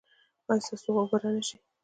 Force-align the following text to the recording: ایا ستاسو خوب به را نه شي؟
ایا 0.49 0.63
ستاسو 0.65 0.89
خوب 0.95 1.07
به 1.11 1.17
را 1.21 1.29
نه 1.35 1.41
شي؟ 1.47 1.57